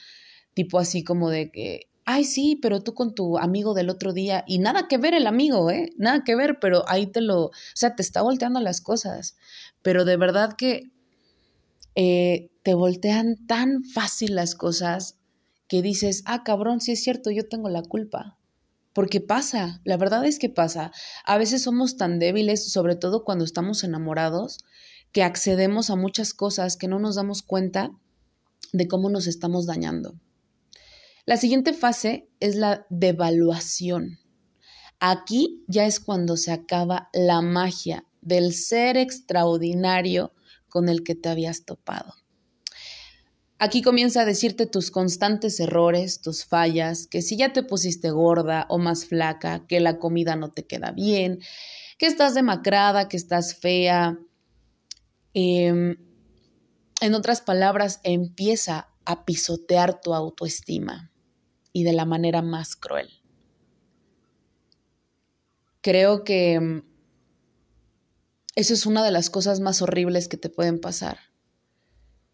tipo 0.54 0.80
así 0.80 1.04
como 1.04 1.30
de 1.30 1.52
que, 1.52 1.90
ay, 2.06 2.24
sí, 2.24 2.58
pero 2.62 2.82
tú 2.82 2.94
con 2.94 3.14
tu 3.14 3.38
amigo 3.38 3.74
del 3.74 3.90
otro 3.90 4.14
día, 4.14 4.44
y 4.48 4.60
nada 4.60 4.88
que 4.88 4.98
ver 4.98 5.14
el 5.14 5.28
amigo, 5.28 5.70
¿eh? 5.70 5.92
Nada 5.98 6.24
que 6.24 6.36
ver, 6.36 6.58
pero 6.60 6.84
ahí 6.88 7.06
te 7.08 7.22
lo, 7.22 7.46
o 7.46 7.52
sea, 7.76 7.96
te 7.96 8.02
está 8.02 8.22
volteando 8.22 8.60
las 8.60 8.82
cosas. 8.82 9.36
Pero 9.84 10.06
de 10.06 10.18
verdad 10.18 10.54
que 10.58 10.92
te 11.98 12.74
voltean 12.74 13.48
tan 13.48 13.84
fácil 13.84 14.36
las 14.36 14.54
cosas 14.54 15.18
que 15.68 15.82
dices, 15.82 16.24
ah, 16.26 16.44
cabrón, 16.44 16.80
sí 16.80 16.92
es 16.92 17.04
cierto, 17.04 17.32
yo 17.32 17.48
tengo 17.48 17.70
la 17.70 17.82
culpa. 17.82 18.38
Porque 18.94 19.20
pasa, 19.20 19.82
la 19.84 19.98
verdad 19.98 20.26
es 20.26 20.40
que 20.40 20.50
pasa. 20.50 20.92
A 21.26 21.38
veces 21.38 21.64
somos 21.64 21.98
tan 21.98 22.20
débiles, 22.20 22.72
sobre 22.72 22.96
todo 22.96 23.24
cuando 23.24 23.46
estamos 23.46 23.84
enamorados, 23.84 24.60
que 25.18 25.24
accedemos 25.24 25.90
a 25.90 25.96
muchas 25.96 26.32
cosas 26.32 26.78
que 26.78 26.88
no 26.88 27.00
nos 27.00 27.16
damos 27.16 27.42
cuenta 27.42 27.90
de 28.72 28.88
cómo 28.88 29.10
nos 29.10 29.26
estamos 29.26 29.66
dañando. 29.66 30.14
La 31.26 31.38
siguiente 31.38 31.74
fase 31.74 32.30
es 32.40 32.56
la 32.56 32.86
devaluación. 32.92 34.20
Aquí 35.00 35.64
ya 35.68 35.88
es 35.88 36.00
cuando 36.00 36.38
se 36.38 36.52
acaba 36.52 37.10
la 37.14 37.42
magia 37.42 38.06
del 38.22 38.54
ser 38.54 38.96
extraordinario 38.96 40.34
con 40.70 40.88
el 40.88 41.04
que 41.04 41.16
te 41.16 41.30
habías 41.30 41.66
topado. 41.66 42.14
Aquí 43.58 43.82
comienza 43.82 44.22
a 44.22 44.26
decirte 44.26 44.68
tus 44.68 44.92
constantes 44.92 45.60
errores, 45.60 46.22
tus 46.22 46.46
fallas, 46.46 47.08
que 47.08 47.24
si 47.24 47.38
ya 47.38 47.54
te 47.54 47.64
pusiste 47.64 48.12
gorda 48.12 48.68
o 48.70 48.78
más 48.78 49.06
flaca, 49.06 49.66
que 49.66 49.80
la 49.80 49.98
comida 49.98 50.36
no 50.36 50.52
te 50.52 50.68
queda 50.68 50.92
bien, 50.92 51.40
que 51.98 52.06
estás 52.06 52.36
demacrada, 52.36 53.08
que 53.08 53.18
estás 53.18 53.56
fea. 53.56 54.20
Em, 55.40 55.98
en 57.00 57.14
otras 57.14 57.42
palabras, 57.42 58.00
empieza 58.04 58.90
a 59.06 59.24
pisotear 59.24 60.02
tu 60.02 60.16
autoestima 60.16 61.12
y 61.74 61.84
de 61.84 61.94
la 61.94 62.06
manera 62.06 62.42
más 62.42 62.76
cruel. 62.76 63.10
creo 65.88 66.26
que 66.26 66.60
mm, 66.60 66.82
eso 68.56 68.74
es 68.74 68.86
una 68.86 69.06
de 69.06 69.12
las 69.12 69.30
cosas 69.30 69.62
más 69.62 69.82
horribles 69.82 70.28
que 70.28 70.36
te 70.36 70.50
pueden 70.50 70.82
pasar. 70.82 71.18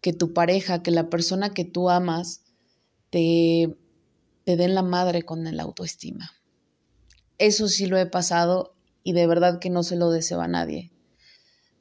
Que 0.00 0.12
tu 0.12 0.32
pareja, 0.32 0.82
que 0.82 0.90
la 0.90 1.08
persona 1.08 1.54
que 1.54 1.64
tú 1.64 1.88
amas, 1.88 2.42
te, 3.10 3.76
te 4.42 4.56
den 4.56 4.74
la 4.74 4.82
madre 4.82 5.22
con 5.22 5.46
el 5.46 5.60
autoestima. 5.60 6.32
Eso 7.38 7.68
sí 7.68 7.86
lo 7.86 7.96
he 7.96 8.06
pasado 8.06 8.74
y 9.04 9.12
de 9.12 9.28
verdad 9.28 9.60
que 9.60 9.70
no 9.70 9.84
se 9.84 9.94
lo 9.94 10.10
deseo 10.10 10.40
a 10.40 10.48
nadie. 10.48 10.90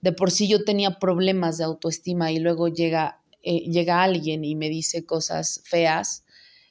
De 0.04 0.12
por 0.12 0.32
sí 0.32 0.50
yo 0.50 0.66
tenía 0.66 1.00
problemas 1.00 1.58
de 1.58 1.64
autoestima 1.64 2.30
y 2.34 2.40
luego 2.40 2.68
llega, 2.68 3.24
eh, 3.42 3.60
llega 3.72 4.04
alguien 4.04 4.44
y 4.44 4.54
me 4.54 4.68
dice 4.68 5.06
cosas 5.06 5.62
feas 5.64 6.26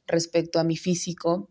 respecto 0.07 0.61
a 0.61 0.65
mi 0.65 0.77
físico, 0.77 1.49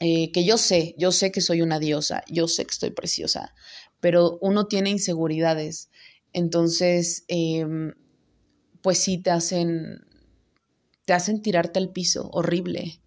eh, 0.00 0.32
que 0.32 0.46
yo 0.46 0.56
sé, 0.56 0.94
yo 0.96 1.12
sé 1.12 1.30
que 1.30 1.42
soy 1.42 1.60
una 1.60 1.78
diosa, 1.78 2.24
yo 2.26 2.48
sé 2.48 2.64
que 2.64 2.70
estoy 2.70 2.90
preciosa, 2.90 3.54
pero 4.00 4.38
uno 4.40 4.66
tiene 4.66 4.88
inseguridades. 4.88 5.90
Entonces, 6.32 7.26
em, 7.28 7.92
pues 8.80 8.96
sí 8.96 9.18
te 9.18 9.30
hacen, 9.30 10.06
te 11.04 11.12
hacen 11.12 11.42
tirarte 11.42 11.80
al 11.80 11.90
piso, 11.92 12.30
horrible. 12.32 13.01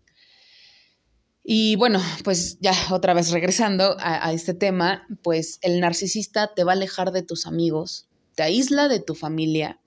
Y 1.48 1.76
bueno, 1.76 2.02
pues 2.24 2.58
ya 2.60 2.74
otra 2.92 3.14
vez 3.14 3.30
regresando 3.30 3.96
a, 4.00 4.34
este 4.34 4.56
tema, 4.56 5.08
pues 5.22 5.60
el 5.62 5.80
narcisista 5.80 6.56
te 6.56 6.64
va 6.64 6.72
a 6.72 6.76
alejar 6.76 7.12
de 7.12 7.22
tus 7.22 7.46
amigos, 7.46 8.10
te 8.34 8.42
aísla 8.42 8.88
de 8.88 9.00
tu 9.00 9.14
familia, 9.14 9.80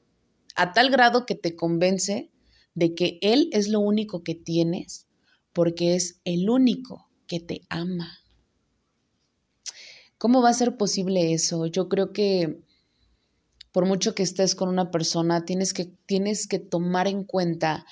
a 0.54 0.72
tal 0.72 0.88
grado 0.88 1.26
que 1.26 1.34
te 1.34 1.56
convence 1.56 2.30
de 2.74 2.94
que 2.94 3.18
él 3.22 3.48
es 3.52 3.66
lo 3.66 3.80
único 3.80 4.22
que 4.22 4.36
tienes, 4.36 5.08
porque 5.52 5.96
es 5.96 6.20
el 6.24 6.48
único 6.48 7.08
que 7.26 7.40
te 7.40 7.62
ama. 7.68 8.20
¿Cómo 10.16 10.40
va 10.42 10.50
a 10.50 10.54
ser 10.54 10.76
posible 10.76 11.32
eso? 11.32 11.66
Yo 11.66 11.88
creo 11.88 12.12
que 12.12 12.60
por 13.72 13.84
mucho 13.84 14.14
que 14.14 14.22
estés 14.22 14.54
con 14.54 14.68
una 14.68 14.90
persona, 14.90 15.44
tienes 15.44 15.74
que, 15.74 15.86
tienes 16.06 16.46
que 16.46 16.58
tomar 16.58 17.08
en 17.08 17.24
cuenta 17.24 17.84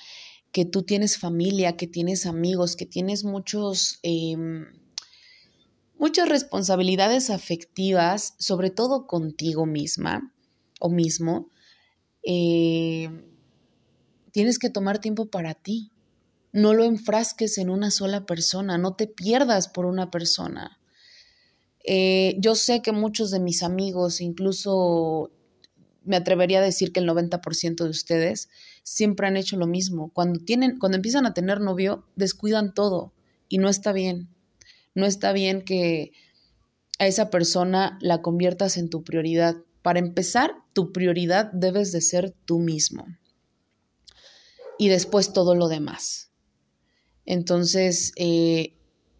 que 0.57 0.65
tú 0.65 0.81
tienes 0.81 1.19
familia, 1.19 1.77
que 1.77 1.85
tienes 1.85 2.25
amigos, 2.25 2.75
que 2.75 2.87
tienes 2.87 3.23
muchos, 3.23 3.99
em, 4.01 4.65
muchas 5.99 6.27
responsabilidades 6.27 7.29
afectivas, 7.29 8.33
sobre 8.39 8.71
todo 8.71 9.05
contigo 9.05 9.67
misma 9.67 10.33
o 10.79 10.89
mismo, 10.89 11.51
em, 12.23 13.23
tienes 14.31 14.57
que 14.57 14.71
tomar 14.71 14.97
tiempo 14.97 15.27
para 15.27 15.53
ti. 15.53 15.91
No 16.51 16.73
lo 16.73 16.85
enfrasques 16.85 17.59
en 17.59 17.69
una 17.69 17.91
sola 17.91 18.25
persona, 18.25 18.79
no 18.79 18.95
te 18.95 19.05
pierdas 19.05 19.67
por 19.67 19.85
una 19.85 20.09
persona. 20.09 20.79
Eh, 21.83 22.35
yo 22.39 22.55
sé 22.55 22.81
que 22.81 22.93
muchos 22.93 23.29
de 23.29 23.39
mis 23.39 23.61
amigos, 23.61 24.21
incluso 24.21 25.29
me 26.07 26.15
atrevería 26.15 26.59
a 26.59 26.63
decir 26.63 26.91
que 26.91 26.99
el 26.99 27.07
90% 27.07 27.83
de 27.83 27.89
ustedes 27.89 28.49
siempre 28.83 29.27
han 29.27 29.37
hecho 29.37 29.57
lo 29.57 29.67
mismo. 29.67 30.09
Cuando 30.13 30.39
tienen, 30.39 30.79
cuando 30.79 30.95
empiezan 30.95 31.25
a 31.25 31.33
tener 31.33 31.59
novio, 31.61 32.05
descuidan 32.15 32.73
todo 32.73 33.13
y 33.49 33.57
no 33.57 33.69
está 33.69 33.91
bien. 33.91 34.29
No 34.95 35.05
está 35.05 35.31
bien 35.33 35.61
que 35.61 36.13
a 36.99 37.07
esa 37.07 37.29
persona 37.29 37.97
la 38.01 38.21
conviertas 38.21 38.77
en 38.77 38.89
tu 38.89 39.03
prioridad. 39.03 39.57
Para 39.81 39.99
empezar, 39.99 40.55
tu 40.73 40.91
prioridad 40.91 41.51
debes 41.51 41.91
de 41.91 42.01
ser 42.01 42.33
tú 42.45 42.59
mismo. 42.59 43.05
Y 44.79 44.89
después 44.89 45.33
todo 45.33 45.55
lo 45.55 45.67
demás. 45.67 46.31
Entonces, 47.25 48.13
eh, 48.15 48.73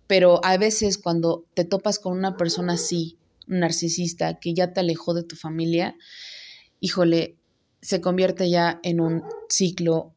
pero 0.08 0.44
a 0.44 0.58
veces 0.58 0.98
cuando 0.98 1.46
te 1.54 1.66
topas 1.66 2.00
con 2.00 2.18
una 2.18 2.38
persona 2.38 2.74
así, 2.74 3.18
narcisista, 3.48 4.40
que 4.40 4.54
ya 4.54 4.74
te 4.74 4.80
alejó 4.80 5.14
de 5.14 5.24
tu 5.24 5.36
familia, 5.36 5.96
híjole, 6.80 7.38
se 7.82 8.02
convierte 8.02 8.50
ya 8.50 8.80
en 8.84 9.00
un 9.00 9.24
ciclo 9.50 10.14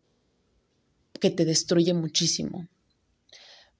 que 1.20 1.30
te 1.30 1.44
destruye 1.44 1.94
muchísimo. 1.94 2.68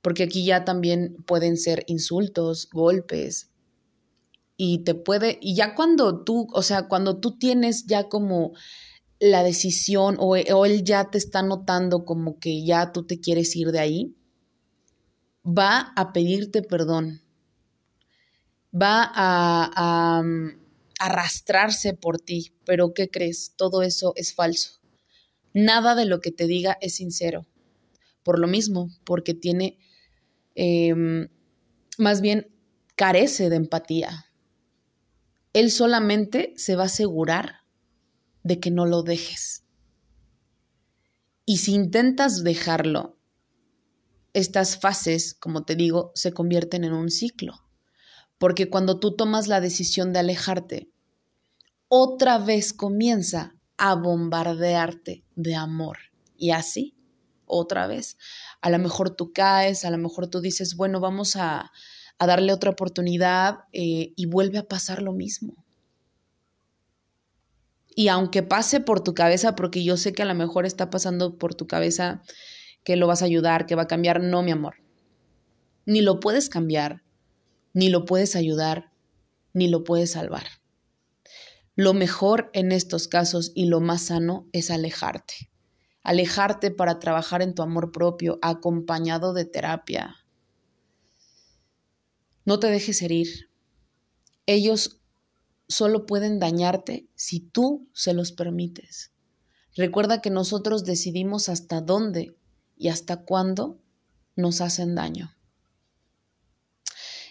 Porque 0.03 0.25
aquí 0.25 0.45
ya 0.45 0.65
también 0.65 1.17
pueden 1.27 1.57
ser 1.57 1.85
insultos, 1.87 2.69
golpes, 2.71 3.51
y 4.63 4.85
te 4.85 4.95
puede, 4.95 5.39
y 5.41 5.55
ya 5.55 5.75
cuando 5.75 6.23
tú, 6.23 6.47
o 6.53 6.63
sea, 6.63 6.87
cuando 6.87 7.19
tú 7.19 7.39
tienes 7.39 7.87
ya 7.87 8.11
como 8.11 8.53
la 9.19 9.43
decisión 9.43 10.17
o, 10.19 10.37
él 10.37 10.85
ya 10.85 11.11
te 11.11 11.17
está 11.17 11.43
notando 11.43 12.05
como 12.05 12.39
que 12.39 12.63
ya 12.63 12.93
tú 12.93 13.07
te 13.07 13.21
quieres 13.21 13.57
ir 13.57 13.73
de 13.73 13.79
ahí, 13.79 14.15
va 15.47 15.93
a 15.97 16.13
pedirte 16.13 16.63
perdón, 16.63 17.23
va 18.71 19.11
a 19.15 20.23
arrastrarse 21.01 21.95
por 21.95 22.21
ti, 22.21 22.53
pero 22.65 22.93
¿qué 22.95 23.09
crees? 23.09 23.55
Todo 23.57 23.83
eso 23.83 24.13
es 24.17 24.35
falso. 24.35 24.81
Nada 25.55 25.95
de 25.95 26.05
lo 26.05 26.21
que 26.21 26.31
te 26.31 26.47
diga 26.47 26.77
es 26.81 26.97
sincero. 26.97 27.47
Por 28.23 28.39
lo 28.39 28.47
mismo, 28.47 28.91
porque 29.05 29.33
tiene, 29.33 29.79
em, 30.55 31.29
más 31.97 32.21
bien, 32.21 32.55
carece 32.97 33.49
de 33.49 33.57
empatía. 33.57 34.27
Él 35.55 35.71
solamente 35.71 36.53
se 36.57 36.77
va 36.77 36.83
a 36.83 36.87
asegurar 36.87 37.61
de 38.43 38.61
que 38.61 38.71
no 38.71 38.85
lo 38.85 39.03
dejes. 39.03 39.65
Y 41.47 41.57
si 41.57 41.73
intentas 41.73 42.45
dejarlo, 42.45 43.17
estas 44.35 44.79
fases, 44.79 45.35
como 45.35 45.65
te 45.65 45.77
digo, 45.77 46.13
se 46.15 46.33
convierten 46.33 46.85
en 46.85 46.93
un 46.93 47.11
ciclo. 47.11 47.55
Porque 48.39 48.69
cuando 48.69 49.01
tú 49.01 49.17
tomas 49.17 49.49
la 49.49 49.61
decisión 49.61 50.13
de 50.13 50.21
alejarte, 50.21 50.90
otra 51.93 52.39
vez 52.39 52.73
comienza 52.73 53.57
a 53.77 53.97
bombardearte 53.97 55.25
de 55.35 55.57
amor. 55.57 55.99
Y 56.37 56.53
así, 56.53 56.95
otra 57.47 57.89
vez. 57.89 58.17
A 58.61 58.71
lo 58.71 58.79
mejor 58.79 59.11
tú 59.11 59.33
caes, 59.33 59.85
a 59.85 59.91
lo 59.91 59.99
mejor 59.99 60.29
tú 60.29 60.41
dices, 60.41 60.77
bueno, 60.77 61.01
vamos 61.01 61.35
a, 61.35 61.73
darle 62.19 62.53
otra 62.53 62.71
oportunidad 62.71 63.61
eh, 63.73 64.13
y 64.15 64.27
vuelve 64.27 64.59
a 64.59 64.69
pasar 64.69 65.03
lo 65.03 65.13
mismo. 65.13 65.65
Y 67.97 68.07
aunque 68.07 68.45
pase 68.45 68.79
por 68.79 69.03
tu 69.03 69.13
cabeza, 69.13 69.57
porque 69.57 69.83
yo 69.83 69.97
sé 69.97 70.13
que 70.13 70.23
a 70.23 70.27
lo 70.27 70.35
mejor 70.35 70.67
está 70.67 70.91
pasando 70.91 71.39
por 71.39 71.57
tu 71.57 71.67
cabeza 71.67 72.23
que 72.85 72.95
lo 72.95 73.09
vas 73.09 73.23
a 73.23 73.25
ayudar, 73.25 73.67
que 73.67 73.75
va 73.75 73.83
a 73.83 73.89
cambiar, 73.89 74.23
no, 74.23 74.43
mi 74.43 74.53
amor. 74.53 74.77
Ni 75.87 76.03
lo 76.03 76.21
puedes 76.21 76.51
cambiar, 76.51 77.03
ni 77.73 77.89
lo 77.89 78.05
puedes 78.05 78.37
ayudar, 78.37 78.93
ni 79.55 79.67
lo 79.67 79.83
puedes 79.83 80.13
salvar. 80.13 80.60
Lo 81.81 81.95
mejor 81.95 82.51
en 82.53 82.73
estos 82.73 83.09
casos 83.09 83.53
y 83.55 83.65
lo 83.65 83.81
más 83.81 84.03
sano 84.03 84.47
es 84.53 84.71
alejarte. 84.71 85.51
Alejarte 86.03 86.71
para 86.71 86.99
trabajar 86.99 87.41
en 87.41 87.55
tu 87.55 87.63
amor 87.63 87.91
propio, 87.91 88.39
acompañado 88.43 89.33
de 89.33 89.47
terapia. 89.47 90.17
No 92.45 92.61
te 92.61 92.67
dejes 92.67 93.01
herir. 93.01 93.49
Ellos 94.45 95.01
solo 95.69 96.05
pueden 96.05 96.39
dañarte 96.39 97.09
si 97.15 97.41
tú 97.41 97.89
se 97.95 98.13
los 98.13 98.33
permites. 98.33 99.13
Recuerda 99.75 100.21
que 100.21 100.29
nosotros 100.29 100.85
decidimos 100.85 101.49
hasta 101.49 101.81
dónde 101.81 102.37
y 102.77 102.89
hasta 102.89 103.25
cuándo 103.25 103.81
nos 104.37 104.61
hacen 104.61 104.95
daño. 104.95 105.35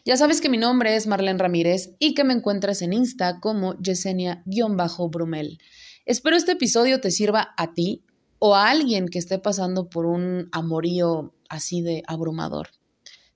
Ya 0.09 0.17
sabes 0.17 0.41
que 0.41 0.49
mi 0.49 0.57
nombre 0.57 0.95
es 0.95 1.05
Marlene 1.05 1.37
Ramírez 1.37 1.91
y 1.99 2.15
que 2.15 2.23
me 2.23 2.33
encuentras 2.33 2.81
en 2.81 2.93
Insta 2.93 3.39
como 3.39 3.75
Yesenia-Brumel. 3.75 5.59
Espero 6.03 6.35
este 6.35 6.53
episodio 6.53 6.99
te 6.99 7.11
sirva 7.11 7.53
a 7.55 7.75
ti 7.75 8.03
o 8.39 8.55
a 8.55 8.71
alguien 8.71 9.07
que 9.07 9.19
esté 9.19 9.37
pasando 9.37 9.87
por 9.87 10.07
un 10.07 10.49
amorío 10.51 11.35
así 11.47 11.83
de 11.83 12.01
abrumador. 12.07 12.69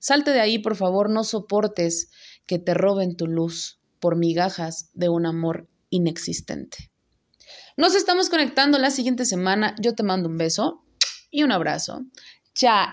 Salte 0.00 0.32
de 0.32 0.40
ahí, 0.40 0.58
por 0.58 0.74
favor, 0.74 1.10
no 1.10 1.22
soportes 1.22 2.10
que 2.44 2.58
te 2.58 2.74
roben 2.74 3.14
tu 3.16 3.28
luz 3.28 3.78
por 4.00 4.16
migajas 4.16 4.90
de 4.94 5.08
un 5.08 5.26
amor 5.26 5.68
inexistente. 5.90 6.90
Nos 7.76 7.94
estamos 7.94 8.30
conectando 8.30 8.78
la 8.78 8.90
siguiente 8.90 9.26
semana. 9.26 9.76
Yo 9.80 9.94
te 9.94 10.02
mando 10.02 10.28
un 10.28 10.38
beso 10.38 10.82
y 11.30 11.44
un 11.44 11.52
abrazo. 11.52 12.00
Chao. 12.52 12.88